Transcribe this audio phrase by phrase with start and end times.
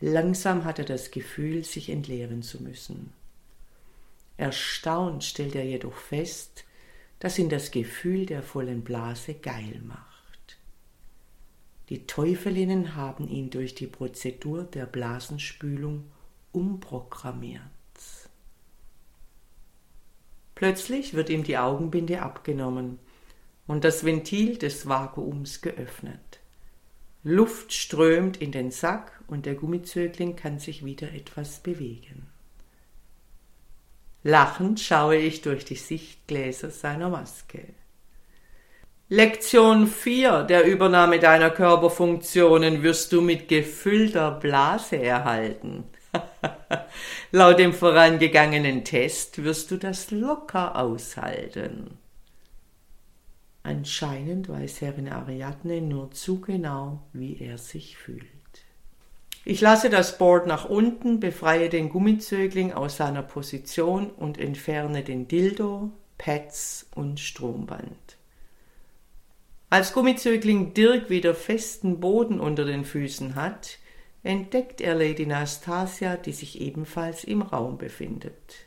[0.00, 3.12] Langsam hat er das Gefühl, sich entleeren zu müssen.
[4.36, 6.64] Erstaunt stellt er jedoch fest,
[7.18, 10.58] dass ihn das Gefühl der vollen Blase geil macht.
[11.88, 16.04] Die Teufelinnen haben ihn durch die Prozedur der Blasenspülung
[16.52, 17.62] umprogrammiert.
[20.54, 22.98] Plötzlich wird ihm die Augenbinde abgenommen
[23.66, 26.40] und das Ventil des Vakuums geöffnet.
[27.28, 32.28] Luft strömt in den Sack und der Gummizögling kann sich wieder etwas bewegen.
[34.22, 37.64] Lachend schaue ich durch die Sichtgläser seiner Maske.
[39.08, 45.82] Lektion 4 der Übernahme deiner Körperfunktionen wirst du mit gefüllter Blase erhalten.
[47.32, 51.98] Laut dem vorangegangenen Test wirst du das locker aushalten.
[53.66, 58.22] Anscheinend weiß Herrin Ariadne nur zu genau, wie er sich fühlt.
[59.44, 65.26] Ich lasse das Board nach unten, befreie den Gummizögling aus seiner Position und entferne den
[65.26, 68.16] Dildo, Pads und Stromband.
[69.68, 73.78] Als Gummizögling Dirk wieder festen Boden unter den Füßen hat,
[74.22, 78.65] entdeckt er Lady Nastasia, die sich ebenfalls im Raum befindet.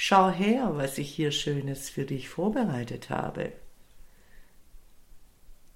[0.00, 3.50] Schau her, was ich hier Schönes für dich vorbereitet habe.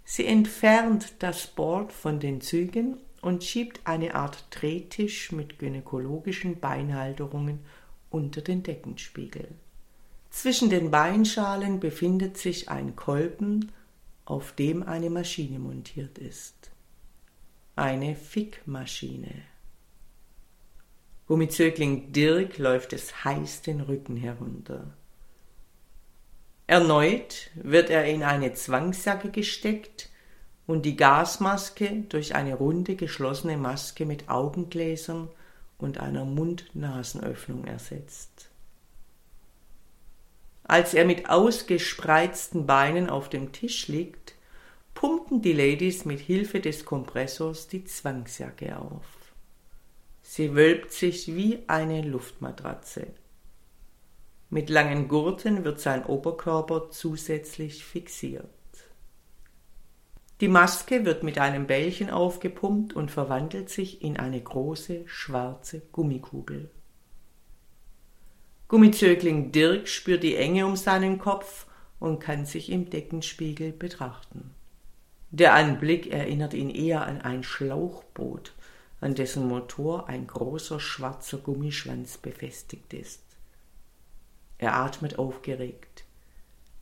[0.04, 7.64] Sie entfernt das Board von den Zügen und schiebt eine Art Drehtisch mit gynäkologischen Beinhalterungen
[8.10, 9.48] unter den Deckenspiegel.
[10.30, 13.72] Zwischen den Beinschalen befindet sich ein Kolben,
[14.24, 16.70] auf dem eine Maschine montiert ist.
[17.74, 19.51] Eine Fickmaschine.
[21.32, 24.92] Gummizögling Dirk läuft es heiß den Rücken herunter.
[26.66, 30.10] Erneut wird er in eine Zwangsjacke gesteckt
[30.66, 35.30] und die Gasmaske durch eine runde geschlossene Maske mit Augengläsern
[35.78, 38.50] und einer Mund-Nasenöffnung ersetzt.
[40.64, 44.34] Als er mit ausgespreizten Beinen auf dem Tisch liegt,
[44.92, 49.21] pumpen die Ladies mit Hilfe des Kompressors die Zwangsjacke auf.
[50.34, 53.08] Sie wölbt sich wie eine Luftmatratze.
[54.48, 58.48] Mit langen Gurten wird sein Oberkörper zusätzlich fixiert.
[60.40, 66.70] Die Maske wird mit einem Bällchen aufgepumpt und verwandelt sich in eine große schwarze Gummikugel.
[68.68, 71.66] Gummizögling Dirk spürt die Enge um seinen Kopf
[72.00, 74.54] und kann sich im Deckenspiegel betrachten.
[75.30, 78.54] Der Anblick erinnert ihn eher an ein Schlauchboot,
[79.02, 83.22] an dessen Motor ein großer schwarzer Gummischwanz befestigt ist.
[84.58, 86.04] Er atmet aufgeregt.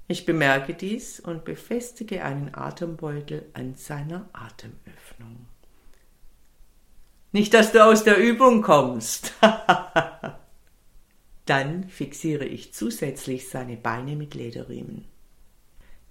[0.07, 5.47] Ich bemerke dies und befestige einen Atembeutel an seiner Atemöffnung.
[7.33, 9.33] Nicht, dass du aus der Übung kommst.
[11.47, 15.07] Dann fixiere ich zusätzlich seine Beine mit Lederriemen.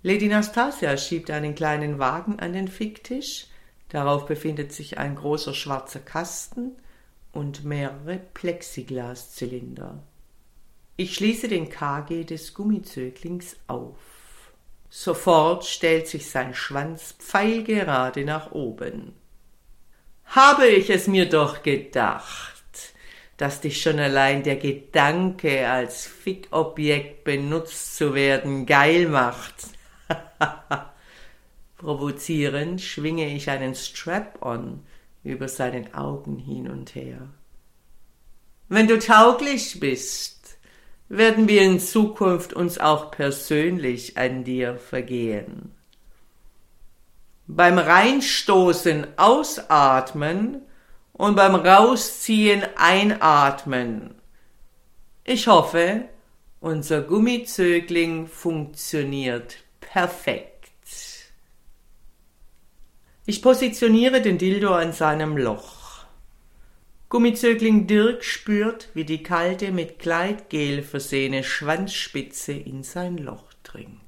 [0.01, 3.47] Lady Nastasia schiebt einen kleinen Wagen an den Ficktisch,
[3.89, 6.77] Darauf befindet sich ein großer schwarzer Kasten
[7.31, 10.01] und mehrere Plexiglaszylinder.
[10.95, 13.95] Ich schließe den KG des Gummizöglings auf.
[14.89, 19.13] Sofort stellt sich sein Schwanz pfeilgerade nach oben.
[20.25, 22.63] Habe ich es mir doch gedacht,
[23.37, 29.55] dass dich schon allein der Gedanke, als Fickobjekt benutzt zu werden, geil macht.
[31.79, 34.83] Provozierend schwinge ich einen Strap-on
[35.23, 37.29] über seinen Augen hin und her.
[38.67, 40.57] Wenn du tauglich bist,
[41.07, 45.73] werden wir in Zukunft uns auch persönlich an dir vergehen.
[47.47, 50.61] Beim Reinstoßen ausatmen
[51.13, 54.15] und beim Rausziehen einatmen.
[55.23, 56.09] Ich hoffe,
[56.59, 60.58] unser Gummizögling funktioniert perfekt.
[63.29, 66.03] Ich positioniere den Dildo an seinem Loch.
[67.09, 73.99] Gummizögling Dirk spürt, wie die kalte, mit Kleidgel versehene Schwanzspitze in sein Loch dringt.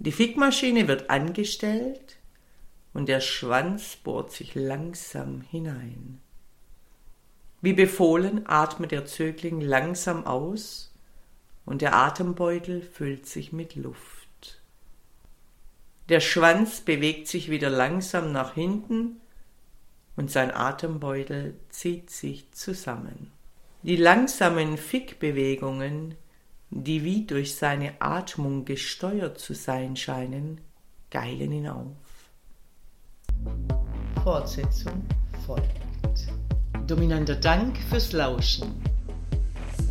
[0.00, 2.16] Die Fickmaschine wird angestellt
[2.92, 6.20] und der Schwanz bohrt sich langsam hinein.
[7.60, 10.92] Wie befohlen atmet der Zögling langsam aus
[11.64, 14.17] und der Atembeutel füllt sich mit Luft.
[16.08, 19.20] Der Schwanz bewegt sich wieder langsam nach hinten
[20.16, 23.30] und sein Atembeutel zieht sich zusammen.
[23.82, 26.14] Die langsamen Fickbewegungen,
[26.70, 30.60] die wie durch seine Atmung gesteuert zu sein scheinen,
[31.10, 31.92] geilen ihn auf.
[34.24, 35.04] Fortsetzung
[35.46, 35.68] folgt.
[36.86, 38.82] Dominanter Dank fürs Lauschen.